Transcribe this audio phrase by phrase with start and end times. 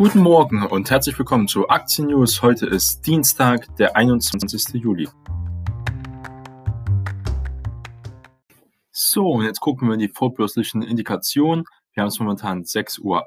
[0.00, 2.40] Guten Morgen und herzlich willkommen zu Aktien News.
[2.40, 4.82] Heute ist Dienstag, der 21.
[4.82, 5.06] Juli.
[8.90, 11.66] So, und jetzt gucken wir in die vorbörslichen Indikationen.
[11.92, 13.26] Wir haben es momentan 6.18 Uhr.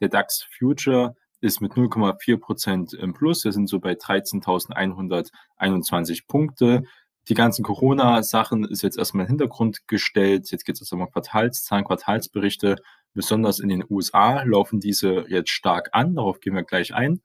[0.00, 3.44] Der DAX Future ist mit 0,4% im Plus.
[3.44, 6.84] Wir sind so bei 13.121 Punkte.
[7.28, 10.50] Die ganzen Corona-Sachen ist jetzt erstmal in den Hintergrund gestellt.
[10.50, 12.76] Jetzt geht es erstmal Quartalszahlen, Quartalsberichte.
[13.12, 16.14] Besonders in den USA laufen diese jetzt stark an.
[16.14, 17.20] Darauf gehen wir gleich ein.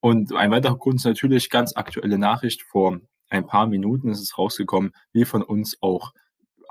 [0.00, 2.62] Und ein weiterer Grund ist natürlich ganz aktuelle Nachricht.
[2.62, 6.12] Vor ein paar Minuten ist es rausgekommen, wie von uns auch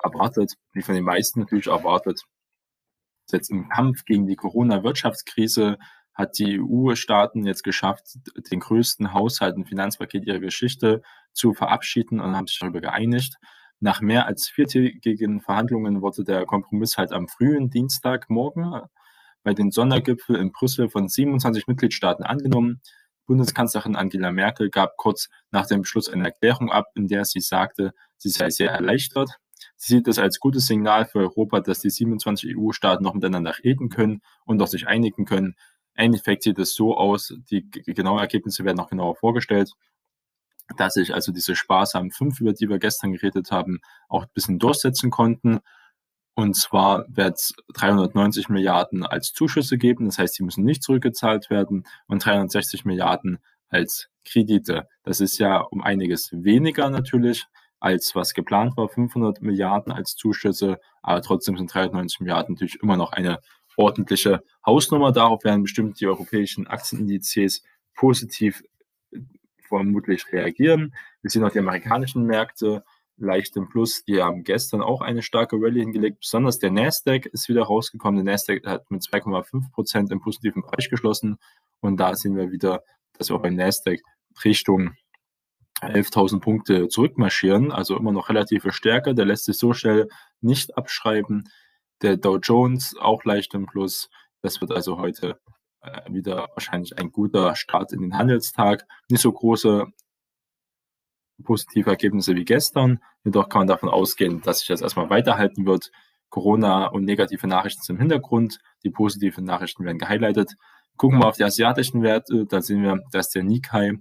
[0.04, 2.22] erwartet, wie von den meisten natürlich erwartet.
[3.32, 5.78] Jetzt im Kampf gegen die Corona-Wirtschaftskrise
[6.18, 8.18] hat die EU-Staaten jetzt geschafft,
[8.52, 13.36] den größten Haushalt und Finanzpaket ihrer Geschichte zu verabschieden und haben sich darüber geeinigt.
[13.80, 18.82] Nach mehr als viertägigen Verhandlungen wurde der Kompromiss halt am frühen Dienstagmorgen
[19.44, 22.82] bei den Sondergipfel in Brüssel von 27 Mitgliedstaaten angenommen.
[23.28, 27.94] Bundeskanzlerin Angela Merkel gab kurz nach dem Beschluss eine Erklärung ab, in der sie sagte,
[28.18, 29.38] sie sei sehr erleichtert.
[29.76, 33.90] Sie sieht es als gutes Signal für Europa, dass die 27 EU-Staaten noch miteinander reden
[33.90, 35.56] können und auch sich einigen können,
[35.98, 39.72] Endeffekt sieht es so aus, die genauen Ergebnisse werden noch genauer vorgestellt,
[40.76, 44.60] dass sich also diese sparsamen fünf, über die wir gestern geredet haben, auch ein bisschen
[44.60, 45.60] durchsetzen konnten.
[46.36, 51.50] Und zwar wird es 390 Milliarden als Zuschüsse geben, das heißt, sie müssen nicht zurückgezahlt
[51.50, 53.40] werden und 360 Milliarden
[53.70, 54.88] als Kredite.
[55.04, 57.46] Das ist ja um einiges weniger natürlich,
[57.80, 62.98] als was geplant war, 500 Milliarden als Zuschüsse, aber trotzdem sind 390 Milliarden natürlich immer
[62.98, 63.40] noch eine
[63.78, 65.14] ordentliche Hausnummer.
[65.14, 67.64] Darauf werden bestimmt die europäischen Aktienindizes
[67.96, 68.64] positiv
[69.12, 69.20] äh,
[69.68, 70.94] vermutlich reagieren.
[71.22, 72.84] Wir sehen auch die amerikanischen Märkte
[73.18, 74.04] leicht im Plus.
[74.06, 76.20] Die haben gestern auch eine starke Rallye hingelegt.
[76.20, 78.24] Besonders der Nasdaq ist wieder rausgekommen.
[78.24, 81.38] Der Nasdaq hat mit 2,5 Prozent im positiven Bereich geschlossen.
[81.80, 82.84] Und da sehen wir wieder,
[83.14, 84.02] dass wir auch beim Nasdaq
[84.44, 84.92] Richtung
[85.82, 87.72] 11.000 Punkte zurückmarschieren.
[87.72, 89.16] Also immer noch relative Stärke.
[89.16, 90.08] Der lässt sich so schnell
[90.42, 91.50] nicht abschreiben.
[92.02, 94.10] Der Dow Jones auch leicht im Plus.
[94.42, 95.40] Das wird also heute
[95.82, 98.86] äh, wieder wahrscheinlich ein guter Start in den Handelstag.
[99.10, 99.88] Nicht so große
[101.44, 103.00] positive Ergebnisse wie gestern.
[103.24, 105.92] Jedoch kann man davon ausgehen, dass sich das erstmal weiterhalten wird.
[106.30, 108.60] Corona und negative Nachrichten sind im Hintergrund.
[108.84, 110.56] Die positiven Nachrichten werden gehighlightet.
[110.98, 112.46] Gucken wir auf die asiatischen Werte.
[112.46, 113.94] Da sehen wir, dass der Nikkei,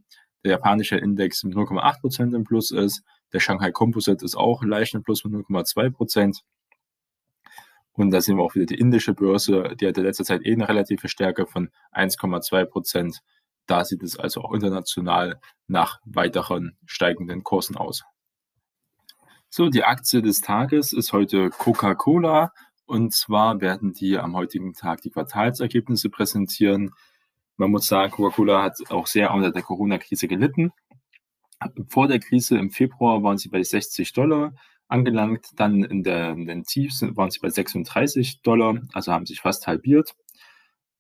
[0.45, 3.03] der japanische Index, mit 0,8% im Plus ist.
[3.33, 6.41] Der Shanghai Composite ist auch leicht im Plus mit 0,2%.
[7.97, 10.69] Und da sehen wir auch wieder die indische Börse, die hatte letzter Zeit eh eine
[10.69, 13.23] relative Stärke von 1,2 Prozent.
[13.67, 18.05] Da sieht es also auch international nach weiteren steigenden Kursen aus.
[19.49, 22.53] So, die Aktie des Tages ist heute Coca-Cola.
[22.85, 26.91] Und zwar werden die am heutigen Tag die Quartalsergebnisse präsentieren.
[27.57, 30.73] Man muss sagen, Coca-Cola hat auch sehr unter der Corona-Krise gelitten.
[31.89, 34.53] Vor der Krise im Februar waren sie bei 60 Dollar
[34.89, 35.49] angelangt.
[35.57, 40.15] Dann in, den Tiefs waren sie bei 36 Dollar, also haben sich fast halbiert.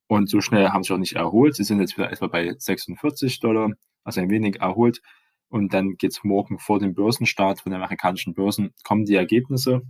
[0.09, 1.57] Und so schnell haben sie auch nicht erholt.
[1.57, 3.71] Sie sind jetzt wieder etwa bei 46 Dollar,
[4.05, 5.01] also ein wenig erholt.
[5.49, 9.83] Und dann geht es morgen vor dem Börsenstart von den amerikanischen Börsen, kommen die Ergebnisse.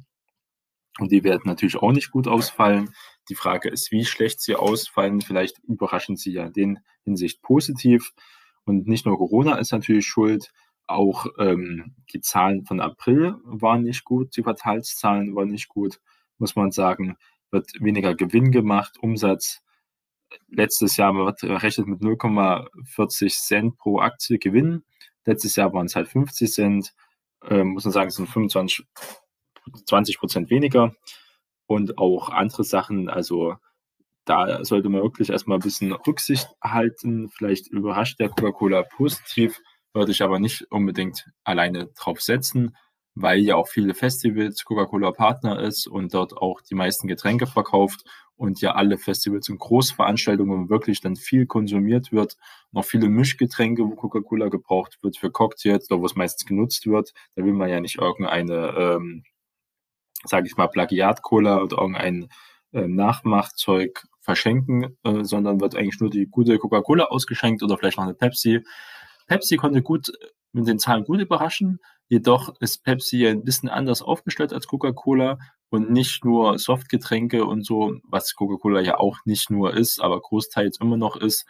[0.99, 2.95] Und die werden natürlich auch nicht gut ausfallen.
[3.29, 5.21] Die Frage ist, wie schlecht sie ausfallen.
[5.21, 8.13] Vielleicht überraschen sie ja in den Hinsicht positiv.
[8.65, 10.53] Und nicht nur Corona ist natürlich schuld,
[10.87, 16.01] auch ähm, die Zahlen von April waren nicht gut, die Quartalszahlen waren nicht gut,
[16.39, 17.17] muss man sagen.
[17.51, 19.63] Wird weniger Gewinn gemacht, Umsatz.
[20.49, 24.85] Letztes Jahr wird rechnet mit 0,40 Cent pro Aktie Gewinn.
[25.25, 26.95] Letztes Jahr waren es halt 50 Cent.
[27.49, 28.87] Ähm, muss man sagen, es sind 25,
[29.87, 30.95] 20 Prozent weniger.
[31.67, 33.57] Und auch andere Sachen, also
[34.25, 37.29] da sollte man wirklich erstmal ein bisschen Rücksicht halten.
[37.29, 39.61] Vielleicht überrascht der Coca-Cola positiv
[39.97, 42.77] würde ich aber nicht unbedingt alleine drauf setzen,
[43.15, 48.05] weil ja auch viele Festivals Coca-Cola Partner ist und dort auch die meisten Getränke verkauft
[48.37, 52.37] und ja alle Festivals und Großveranstaltungen wirklich dann viel konsumiert wird.
[52.73, 57.15] Noch viele Mischgetränke, wo Coca-Cola gebraucht wird für Cocktails, da wo es meistens genutzt wird.
[57.35, 59.25] Da will man ja nicht irgendeine, ähm,
[60.25, 62.29] sage ich mal, Plagiat-Cola oder irgendein
[62.73, 68.05] äh, Nachmachzeug verschenken, äh, sondern wird eigentlich nur die gute Coca-Cola ausgeschenkt oder vielleicht noch
[68.05, 68.63] eine Pepsi.
[69.27, 70.13] Pepsi konnte gut
[70.53, 75.39] mit den Zahlen gut überraschen, jedoch ist Pepsi ein bisschen anders aufgestellt als Coca-Cola
[75.69, 80.81] und nicht nur Softgetränke und so, was Coca-Cola ja auch nicht nur ist, aber großteils
[80.81, 81.45] immer noch ist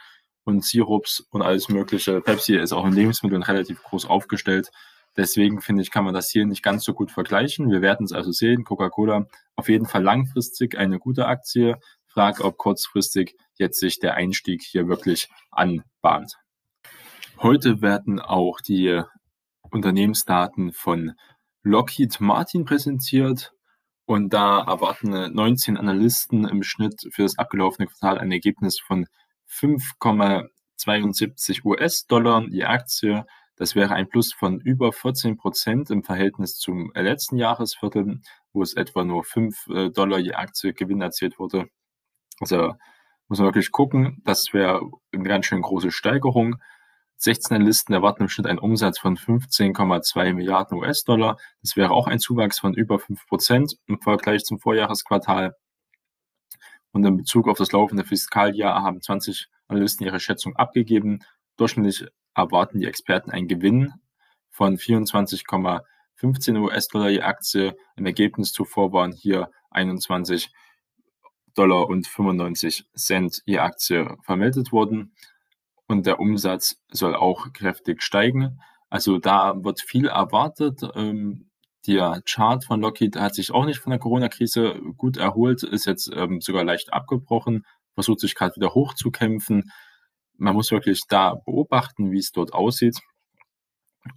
[0.44, 2.20] und Sirups und alles mögliche.
[2.20, 4.70] Pepsi ist auch in Lebensmitteln relativ groß aufgestellt.
[5.16, 7.70] Deswegen finde ich, kann man das hier nicht ganz so gut vergleichen.
[7.70, 8.64] Wir werden es also sehen.
[8.64, 11.78] Coca-Cola auf jeden Fall langfristig eine gute Aktie.
[12.06, 16.36] Frage, ob kurzfristig jetzt sich der Einstieg hier wirklich anbahnt.
[17.38, 19.02] Heute werden auch die
[19.70, 21.12] Unternehmensdaten von
[21.62, 23.52] Lockheed Martin präsentiert.
[24.06, 29.06] Und da erwarten 19 Analysten im Schnitt für das abgelaufene Quartal ein Ergebnis von
[29.50, 33.26] 5,72 US-Dollar je Aktie.
[33.56, 38.22] Das wäre ein Plus von über 14 Prozent im Verhältnis zum letzten Jahresviertel,
[38.54, 41.68] wo es etwa nur 5 äh, Dollar je Aktie Gewinn erzielt wurde.
[42.40, 42.72] Also
[43.28, 44.22] muss man wirklich gucken.
[44.24, 44.80] Das wäre
[45.12, 46.56] eine ganz schön große Steigerung.
[47.18, 51.38] 16 Listen erwarten im Schnitt einen Umsatz von 15,2 Milliarden US-Dollar.
[51.62, 55.56] Das wäre auch ein Zuwachs von über 5 Prozent im Vergleich zum Vorjahresquartal.
[56.92, 61.20] Und in Bezug auf das laufende Fiskaljahr haben 20 Analysten ihre Schätzung abgegeben.
[61.56, 63.94] Durchschnittlich erwarten die Experten einen Gewinn
[64.50, 67.76] von 24,15 US-Dollar je Aktie.
[67.96, 70.52] Im Ergebnis zuvor waren hier 21
[71.54, 75.14] Dollar und 95 Cent je Aktie vermeldet worden
[75.88, 78.60] und der Umsatz soll auch kräftig steigen.
[78.90, 80.82] Also da wird viel erwartet.
[80.94, 81.50] Ähm,
[81.86, 86.10] der Chart von Lockheed hat sich auch nicht von der Corona-Krise gut erholt, ist jetzt
[86.14, 89.70] ähm, sogar leicht abgebrochen, versucht sich gerade wieder hochzukämpfen.
[90.36, 92.98] Man muss wirklich da beobachten, wie es dort aussieht,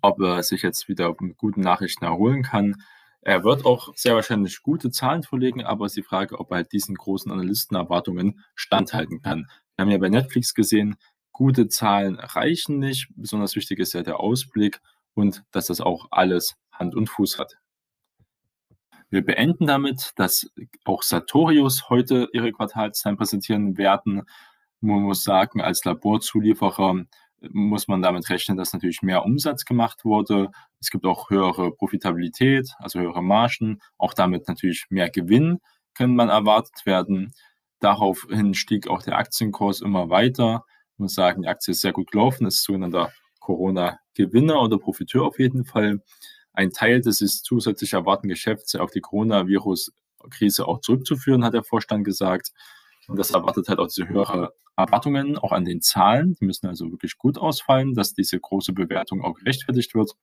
[0.02, 2.76] ob er sich jetzt wieder mit guten Nachrichten erholen kann.
[3.22, 6.58] Er wird auch sehr wahrscheinlich gute Zahlen vorlegen, aber es ist die Frage, ob er
[6.58, 9.48] halt diesen großen Analystenerwartungen standhalten kann.
[9.76, 10.96] Wir haben ja bei Netflix gesehen,
[11.32, 13.08] gute Zahlen reichen nicht.
[13.16, 14.82] Besonders wichtig ist ja der Ausblick
[15.14, 17.58] und dass das auch alles Hand und Fuß hat.
[19.10, 20.52] Wir beenden damit, dass
[20.86, 24.24] auch Sartorius heute ihre Quartalszahlen präsentieren werden.
[24.82, 27.06] Man muss sagen, als Laborzulieferer
[27.52, 30.52] muss man damit rechnen, dass natürlich mehr Umsatz gemacht wurde.
[30.80, 35.60] Es gibt auch höhere Profitabilität, also höhere Margen, auch damit natürlich mehr Gewinn
[36.00, 37.34] können man erwartet werden.
[37.80, 40.66] Daraufhin stieg auch der Aktienkurs immer weiter.
[41.00, 45.66] Muss sagen, die Aktie ist sehr gut gelaufen, ist sogenannter Corona-Gewinner oder Profiteur auf jeden
[45.66, 46.02] Fall.
[46.54, 52.52] Ein Teil des zusätzlich erwarteten Geschäfts auf die Coronavirus-Krise auch zurückzuführen, hat der Vorstand gesagt.
[53.08, 56.36] Und das erwartet halt auch diese höhere Erwartungen, auch an den Zahlen.
[56.40, 60.14] Die müssen also wirklich gut ausfallen, dass diese große Bewertung auch gerechtfertigt wird.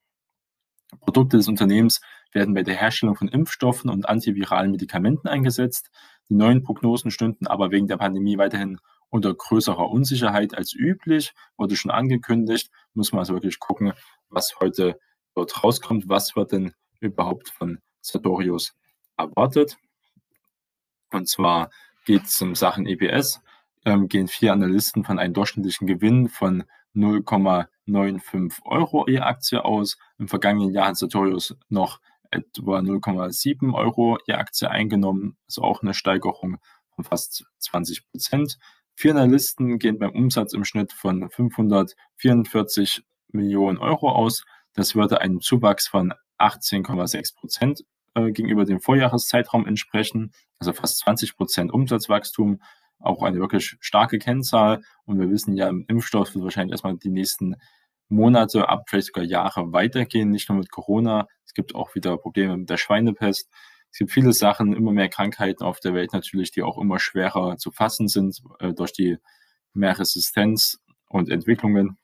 [1.00, 2.00] Produkte des Unternehmens
[2.32, 5.90] werden bei der Herstellung von Impfstoffen und antiviralen Medikamenten eingesetzt.
[6.28, 8.78] Die neuen Prognosen stünden aber wegen der Pandemie weiterhin
[9.10, 12.70] unter größerer Unsicherheit als üblich, wurde schon angekündigt.
[12.94, 13.92] Muss man also wirklich gucken,
[14.28, 14.98] was heute
[15.34, 16.08] dort rauskommt.
[16.08, 18.74] Was wird denn überhaupt von Sartorius
[19.16, 19.78] erwartet?
[21.12, 21.70] Und zwar
[22.04, 23.40] geht es um Sachen EPS,
[23.84, 26.64] ähm, gehen vier Analysten von einem durchschnittlichen Gewinn von
[26.94, 29.98] 0,95 Euro je Aktie aus.
[30.18, 32.00] Im vergangenen Jahr hat Sartorius noch
[32.30, 36.58] etwa 0,7 Euro je Aktie eingenommen, also auch eine Steigerung
[36.94, 38.58] von fast 20 Prozent.
[38.98, 44.46] Vier Analysten gehen beim Umsatz im Schnitt von 544 Millionen Euro aus.
[44.72, 47.84] Das würde einem Zuwachs von 18,6 Prozent
[48.14, 52.62] äh, gegenüber dem Vorjahreszeitraum entsprechen, also fast 20 Prozent Umsatzwachstum,
[52.98, 54.80] auch eine wirklich starke Kennzahl.
[55.04, 57.56] Und wir wissen ja, im Impfstoff wird wahrscheinlich erstmal die nächsten
[58.08, 61.28] Monate, ab vielleicht sogar Jahre weitergehen, nicht nur mit Corona.
[61.44, 63.50] Es gibt auch wieder Probleme mit der Schweinepest.
[63.96, 67.56] Es gibt viele Sachen, immer mehr Krankheiten auf der Welt natürlich, die auch immer schwerer
[67.56, 69.16] zu fassen sind äh, durch die
[69.72, 71.96] mehr Resistenz und Entwicklungen.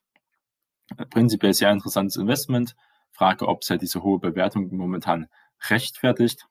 [1.11, 2.77] Prinzipiell sehr interessantes Investment.
[3.11, 5.27] Frage, ob es halt diese hohe Bewertung momentan
[5.69, 6.47] rechtfertigt.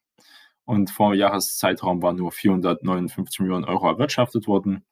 [0.64, 4.86] Und vor Jahreszeitraum waren nur 459 Millionen Euro erwirtschaftet worden.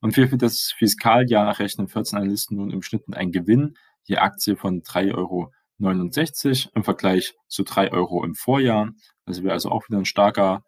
[0.00, 4.82] Und für das Fiskaljahr rechnen 14 Analysten nun im Schnitt einen Gewinn je Aktie von
[4.82, 8.92] 3,69 Euro im Vergleich zu 3 Euro im Vorjahr.
[9.26, 10.64] Also wäre also auch wieder ein starker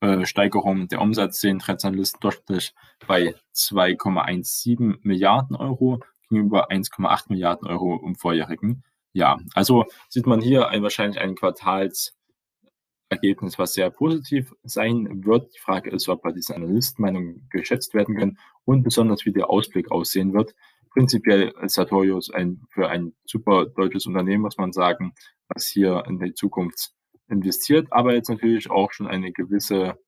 [0.00, 0.88] äh, Steigerung.
[0.88, 2.74] Der Umsatz sehen Trendanalysten durchschnittlich
[3.06, 9.40] bei 2,17 Milliarden Euro gegenüber 1,8 Milliarden Euro im vorjährigen Jahr.
[9.54, 15.54] Also sieht man hier ein, wahrscheinlich ein Quartalsergebnis, was sehr positiv sein wird.
[15.54, 19.90] Die Frage ist, ob bei diesen Analystenmeinungen geschätzt werden können und besonders wie der Ausblick
[19.90, 20.54] aussehen wird.
[20.96, 25.12] Prinzipiell ist Sartorius ein, für ein super deutsches Unternehmen, muss man sagen,
[25.46, 26.92] was hier in die Zukunft
[27.28, 29.98] investiert, aber jetzt natürlich auch schon eine gewisse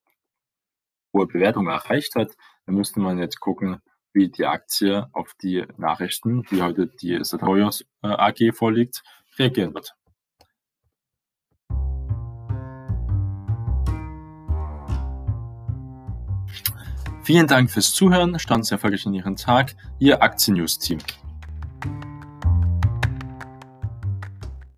[1.12, 2.34] hohe Bewertung erreicht hat.
[2.64, 3.82] Da müsste man jetzt gucken,
[4.14, 9.02] wie die Aktie auf die Nachrichten, die heute die Sartorius äh, AG vorliegt,
[9.38, 9.94] reagieren wird.
[17.28, 18.38] Vielen Dank fürs Zuhören.
[18.38, 19.74] Stand sehr erfolgreich in Ihren Tag.
[19.98, 20.96] Ihr Aktien-News-Team.